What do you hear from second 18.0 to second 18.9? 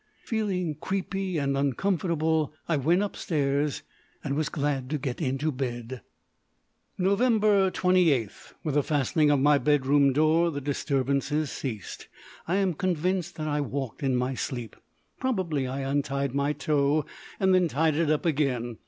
up again.